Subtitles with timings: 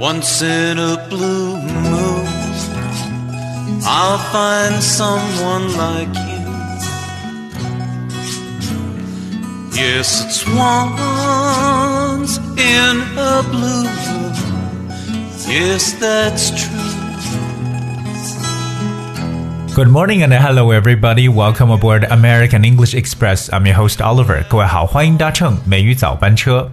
[0.00, 2.26] Once in a blue moon,
[3.84, 6.36] I'll find someone like you.
[9.72, 14.34] Yes, it's once in a blue moon.
[15.48, 16.76] Yes, that's true.
[19.74, 21.28] Good morning and hello everybody.
[21.28, 23.50] Welcome aboard American English Express.
[23.52, 24.42] I'm your host Oliver.
[24.48, 26.70] 各位好，欢迎搭乘美语早班车。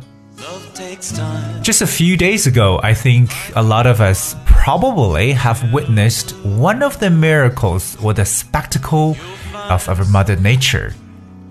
[1.63, 6.83] Just a few days ago, I think a lot of us probably have witnessed one
[6.83, 9.17] of the miracles or the spectacle
[9.55, 10.95] of our Mother Nature,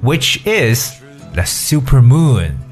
[0.01, 0.99] which is
[1.33, 2.66] the supermoon.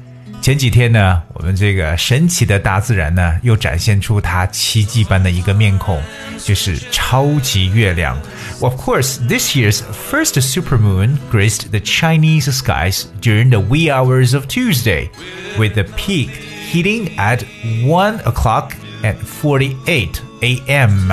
[0.45, 6.01] 前几天呢，我们这个神奇的大自然呢，又展现出它奇迹般的一个面孔，
[6.43, 8.19] 就是超级月亮。
[8.59, 15.09] Of course, this year's first supermoon graced the Chinese skies during the wee hours of Tuesday,
[15.57, 16.29] with the peak
[16.71, 17.43] hitting at
[17.85, 18.71] 1 o'clock
[19.03, 21.11] and 48 a.m.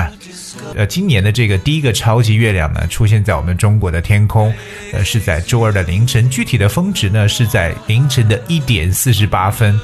[0.76, 4.52] 呃，今年的这个第一个超级月亮呢，出现在我们中国的天空，
[4.92, 9.80] 呃，是在周二的凌晨，具体的峰值呢是在凌晨的一点四十八分。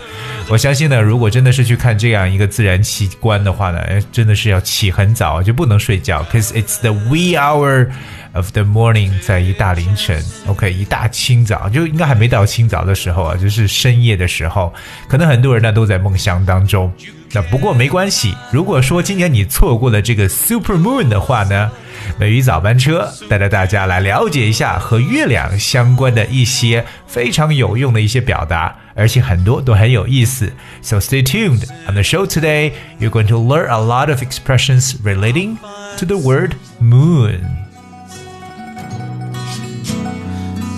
[0.50, 3.80] 我相信呢，如果真的是去看这样一个自然奇观的话呢，
[4.12, 7.88] 真的是要起很早，就不能睡觉，cause it's the wee hour
[8.34, 14.74] of the morning，在一大凌晨，OK，一大清早，就应该还没到清早的时候啊，就是深夜的时候，
[15.08, 16.92] 可能很多人呢都在梦乡当中。
[17.32, 21.70] 那不过没关系，如果说今年你错过了这个 Super Moon 的话呢，
[22.18, 30.52] 美语早班车带着大家来了解一下和月亮相关的一些非常有用的一些表达，而且很多都很有意思。
[30.82, 32.72] So stay tuned on the show today.
[33.00, 35.58] You're going to learn a lot of expressions relating
[35.98, 37.69] to the word moon.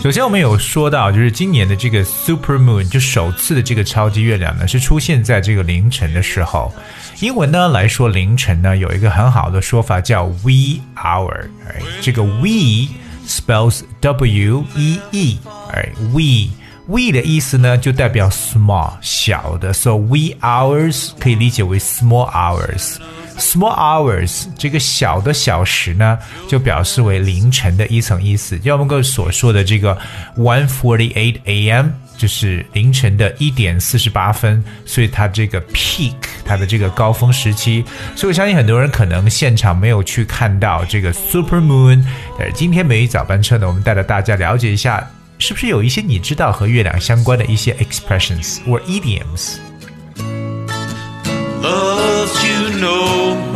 [0.02, 6.74] 首先，我们有说到，就是今年的这个 super moon，就首次的这个超级月亮呢，是出现在这个凌晨的时候。
[7.20, 12.88] 英文呢来说，凌晨呢有一个很好的说法叫 we hour，哎，这个 we
[13.28, 15.40] spells w e e，
[15.72, 16.50] 哎，we。
[16.88, 22.96] we 的意思呢，就代表 small 小的，so wee hours 可以理解为 small hours。
[23.42, 28.58] Small hours 这个小的小时呢，就表示为凌晨的一层意思。
[28.60, 29.98] 就我们刚所说的这个
[30.38, 31.88] one forty eight a.m.
[32.18, 36.14] 就是凌晨的一点四十八分，所以它这个 peak
[36.46, 37.84] 它的这个高峰时期。
[38.16, 42.04] 所以我相信很多人可能现场没有去看到这个 super moon，
[42.38, 45.06] 但是今天美语早班车呢，我们带着大家了解一下，
[45.40, 49.71] 是不是有一些你知道和月亮相关的一些 expressions or idioms。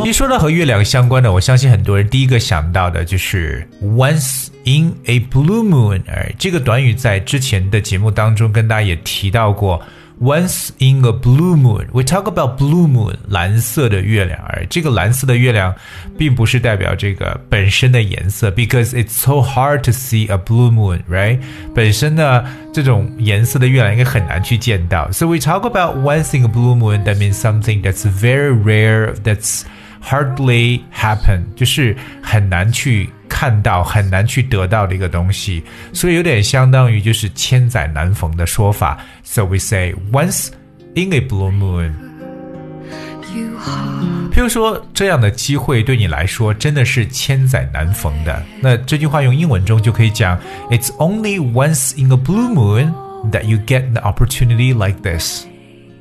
[0.04, 6.00] 一说到和月亮相关的，我相信很多人第一个想到的就是 once in a blue moon。
[6.08, 9.82] 哎，这个短语在之前的节目当中跟大家也提到过。
[10.19, 14.39] Once in a blue moon, we talk about blue moon，蓝色的月亮。
[14.49, 15.73] 而这个蓝色的月亮，
[16.15, 21.39] 并不是代表这个本身的颜色，because it's so hard to see a blue moon, right？
[21.73, 25.11] 本身呢，这种颜色的月亮应该很难去见到。
[25.11, 29.63] So we talk about once in a blue moon, that means something that's very rare, that's
[30.05, 35.63] hardly happen，就是很难去看到、很难去得到的一个东西，
[35.93, 38.97] 所以有点相当于就是千载难逢的说法。
[39.23, 40.49] So we say once
[40.95, 41.91] in a blue moon。
[44.31, 48.43] 譬如说，这样的机会对你来说真的是千载难逢的。
[48.61, 52.93] 那这句话用英文中就可以讲：It's only once in a blue moon
[53.31, 55.45] that you get an opportunity like this.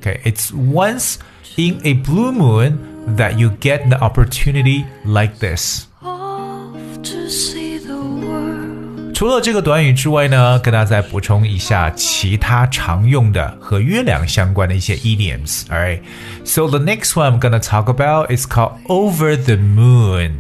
[0.01, 1.17] Okay, it's once
[1.57, 2.79] in a blue moon
[3.17, 5.87] that you get an opportunity like this.
[6.03, 9.15] off to see the world.
[9.15, 16.01] 除了这个短语之外呢，跟大家再补充一下其他常用的和月亮相关的一些 idioms。Alright,
[16.45, 20.33] so the next one I'm gonna talk about is called over the moon.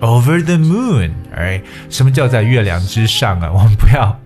[0.00, 3.50] Over the moon, alright，什么叫在月亮之上啊？
[3.50, 4.20] 我们不要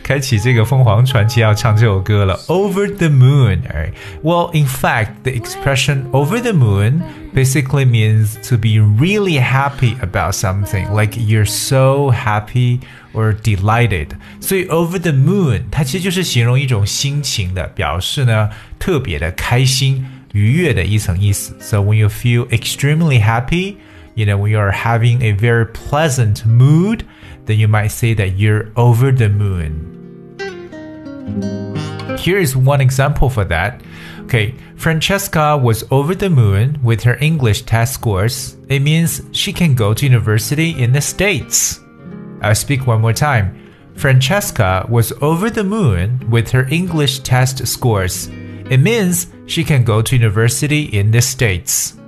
[0.00, 2.36] 开启这个凤凰传奇要唱这首歌了。
[2.46, 3.92] Over the moon, alright.
[4.22, 7.02] Well, in fact, the expression over the moon
[7.34, 12.78] basically means to be really happy about something, like you're so happy
[13.12, 14.10] or delighted.
[14.40, 21.56] 所以 over the moon 它其实就是形容一种心情的表示呢，特别的开心、愉悦的一层意思。
[21.58, 23.74] So when you feel extremely happy,
[24.15, 27.07] You know, when you're having a very pleasant mood,
[27.45, 29.97] then you might say that you're over the moon.
[32.17, 33.81] Here is one example for that.
[34.21, 38.55] Okay, Francesca was over the moon with her English test scores.
[38.69, 41.79] It means she can go to university in the States.
[42.41, 43.57] I'll speak one more time.
[43.95, 48.27] Francesca was over the moon with her English test scores.
[48.69, 52.00] It means She can go to university in the States.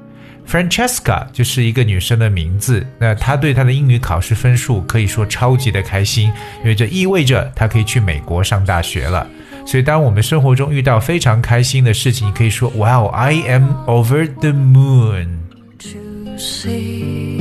[0.46, 9.26] Francesca 就是一个女生的名字，那她对她的英语考试分数可以说超级的开心，因为这意味着她可以去美国上大学了。
[9.66, 15.40] 所以，当我们生活中遇到非常开心的事情，你可以说 “Wow, I am over the moon”。
[15.78, 17.38] to see.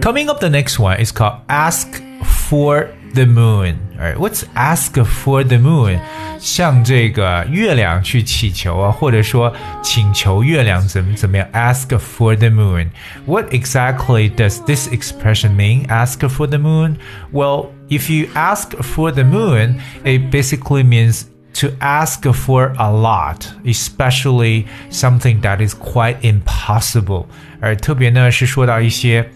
[0.00, 1.88] Coming up, the next one is called "Ask
[2.22, 5.98] for the Moon." Alright, what's "Ask for the Moon"？
[6.38, 9.52] 向这个月亮去祈求啊，或者说
[9.82, 11.48] 请求月亮怎么怎么样？
[11.52, 12.90] Ask for the moon.
[13.24, 15.86] What exactly does this expression mean?
[15.88, 16.98] Ask for the moon?
[17.32, 21.24] Well, if you ask for the moon, it basically means
[21.54, 27.24] to ask for a lot, especially something that is quite impossible.
[27.60, 29.30] 而特别呢是说到一些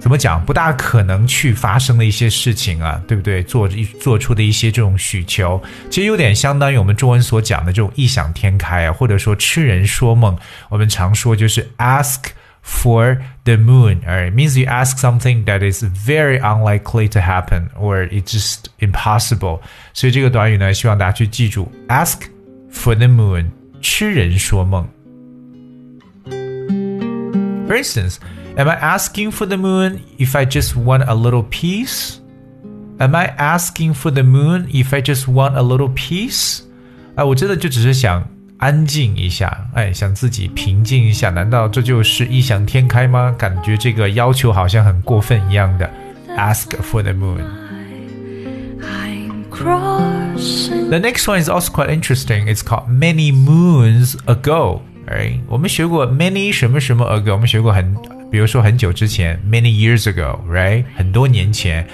[0.00, 3.42] 怎么讲不大可能去发生的一些事情啊，对不对？
[3.42, 3.68] 做
[4.00, 10.36] 做出的一些这种许求，其实有点相当于我们中文所讲的这种异想天开啊，或者说痴人说梦。
[10.68, 14.02] 我们常说就是 ask。for the moon.
[14.04, 18.68] Alright, it means you ask something that is very unlikely to happen or it's just
[18.80, 19.60] impossible.
[19.94, 22.22] 所以这个短语呢，希望大家去记住，ask
[22.72, 23.46] for the moon，
[23.80, 24.88] 痴人说梦。
[27.68, 28.16] For instance,
[28.56, 32.18] am I asking for the moon if I just want a little peace?
[32.98, 36.60] Am I asking for the moon if I just want a little peace?
[37.14, 38.26] 啊，我真的就只是想
[38.58, 43.34] 安静一下，哎，想自己平静一下，难道这就是异想天开吗？
[43.36, 45.90] 感觉这个要求好像很过分一样的。
[46.38, 47.44] Ask for the moon.
[48.80, 52.46] I'm crossing The next one is also quite interesting.
[52.46, 54.80] It's called many moons ago.
[55.06, 55.40] Right?
[55.48, 57.94] 我们学过 many 什么什么 ago，我们学过很，
[58.31, 60.85] 比如说很久之前，many years ago, right?
[60.95, 61.85] 很多年前。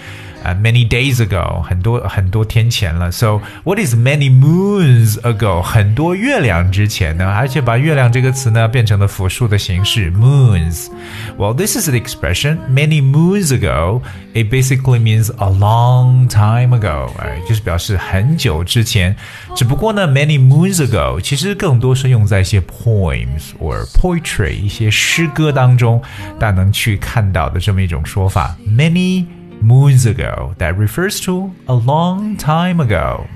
[0.46, 3.10] uh, many days ago，很多很多天前了。
[3.12, 5.62] So what is many moons ago？
[5.62, 7.26] 很多月亮之前呢？
[7.26, 14.02] 而且把月亮这个词呢变成了复数的形式 moons。Well, this is the expression many moons ago.
[14.34, 19.14] It basically means a long time ago，哎，就是表示很久之前。
[19.54, 26.02] 只不过呢，many moons ago 其实更多是用在一些 poems or poetry 一些诗歌当中，
[26.38, 28.56] 大家能去看到的这么一种说法。
[28.66, 29.26] Many
[29.60, 33.26] moons ago that refers to a long time ago.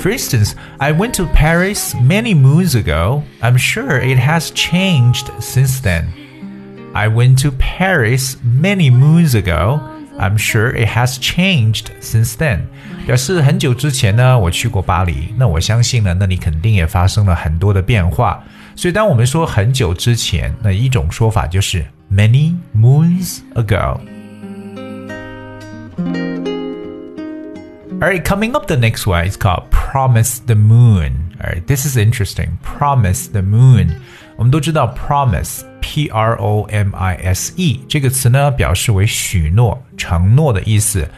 [0.00, 3.22] For instance, I went to Paris many moons ago.
[3.40, 6.06] I'm sure it has changed since then.
[6.94, 9.80] I went to Paris many moons ago.
[10.18, 12.62] I'm sure it has changed since then.
[13.06, 15.34] 表示很久之前呢，我去过巴黎。
[15.36, 18.42] 那我相信呢，那里肯定也发生了很多的变化。
[18.76, 24.00] 所以，当我们说很久之前，那一种说法就是 many moons ago.
[28.00, 31.12] Alright, coming up the next one is called Promise the Moon.
[31.38, 32.58] Alright, this is interesting.
[32.64, 33.88] Promise the Moon.
[34.36, 35.60] 我们都知道 promise,
[35.96, 41.08] P R O M I S E 这个词呢，表示为许诺、承诺的意思。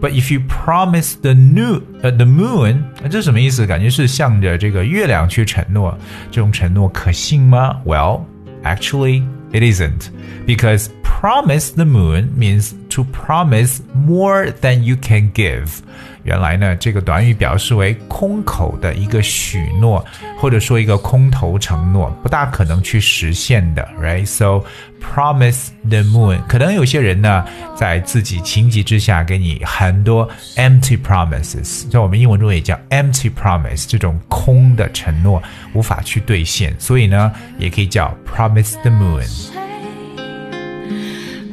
[0.00, 3.66] But if you promise the new, 呃、the moon，那这什么意思？
[3.66, 5.96] 感觉是向着这个月亮去承诺，
[6.30, 7.80] 这种承诺可信吗？
[7.84, 8.22] Well,
[8.64, 9.22] actually,
[9.52, 10.08] it isn't,
[10.46, 10.88] because
[11.18, 15.80] promise the moon means to promise more than you can give.
[16.22, 20.02] 原来呢，这个短语表示为空口的一个许诺，
[20.38, 24.24] 或者说一个空头承诺，不大可能去实现的，right?
[24.24, 24.64] So
[25.02, 27.44] promise the moon，可能有些人呢，
[27.76, 35.42] 在自己情急之下给你很多 empty promises，在我们英文中也叫 empty promise，这种空的承诺
[35.74, 39.28] 无法去兑现，所以呢，也可以叫 promise the moon。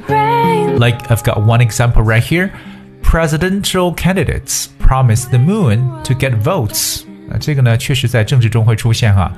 [0.07, 2.51] rain Like I've got one example right here.
[3.01, 7.03] Presidential candidates promise the moon to get votes.
[7.29, 9.31] 啊，这个呢，确实在政治中会出现哈。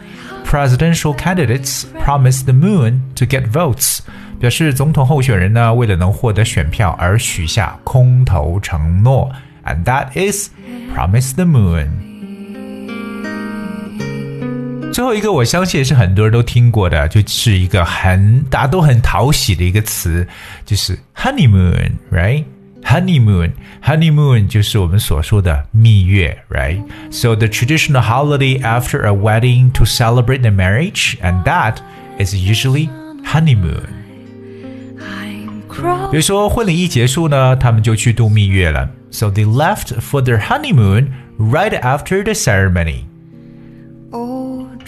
[0.46, 4.00] Presidential candidates promise the moon to get votes，
[4.40, 9.32] 表示总统候选人呢，为了能获得选票而许下空头承诺，
[9.66, 10.50] and that is
[10.96, 12.07] promise the moon。
[14.98, 20.28] 最后一个，我相信也是很多人都听过的，就是一个很大家都很讨喜的一个词，
[20.66, 23.52] 就是 honeymoon，right？honeymoon
[23.84, 26.80] honeymoon 就是我们所说的蜜月，right?
[27.10, 31.78] So the traditional holiday after a wedding to celebrate the marriage, and that
[32.20, 32.88] is usually
[33.26, 33.88] honeymoon.
[35.00, 38.88] I'm crossing 比如说婚礼一结束呢，他们就去度蜜月了。
[39.10, 41.08] So they left for their honeymoon
[41.40, 43.06] right after the ceremony.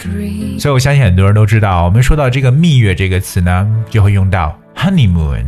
[0.00, 0.60] dreams.
[0.60, 5.44] 所以我相信很多人都知道，我们说到这个蜜月这个词呢，就会用到 honeymoon。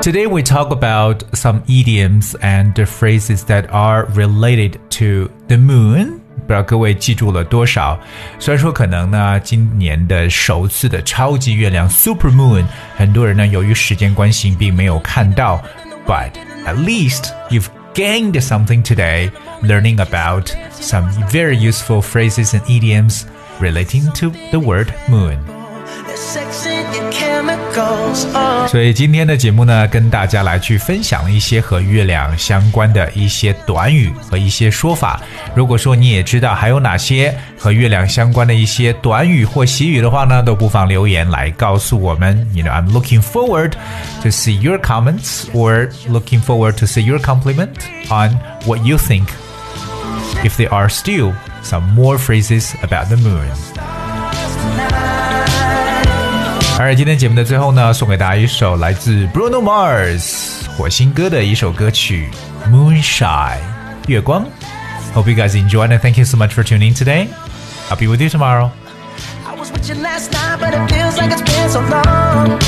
[0.00, 6.12] Today we talk about some idioms and phrases that are related to the moon.
[6.46, 8.00] 不知道各位记住了多少？
[8.38, 12.64] 虽然说可能呢，今年的首次的超级月亮 Super Moon，
[12.96, 15.62] 很多人呢由于时间关系并没有看到，
[16.06, 16.30] but
[16.64, 19.31] at least you've gained something today,
[19.63, 23.25] learning about some very useful phrases and idioms
[23.59, 25.39] relating to the word moon.
[28.66, 35.20] 所以今天的节目呢，跟大家来去分享一些和月亮相关的一些短语和一些说法。
[35.54, 42.46] 如果说你也知道还有哪些和月亮相关的一些短语或习语的话呢，都不妨留言来告诉我们。
[42.54, 43.72] You know, I'm looking forward
[44.22, 47.70] to see your comments or looking forward to see your compliment
[48.08, 49.26] on what you think.
[50.44, 54.03] If there are still some more phrases about the moon.
[56.78, 62.30] 而今天节目的最后呢，送给大家一首来自 Bruno Mars 火星哥的一首歌曲《
[62.72, 63.56] Moonshine》
[64.06, 64.46] 月光。
[65.14, 67.28] Hope you guys enjoyed and thank you so much for tuning in today.
[67.90, 68.70] I'll be with you tomorrow.
[69.46, 72.58] I was with you last night, but it feels like it's been so long.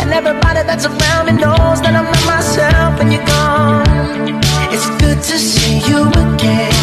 [0.00, 4.40] And everybody that's around me knows that I'm not myself when you're gone.
[4.72, 6.73] It's good to see you again.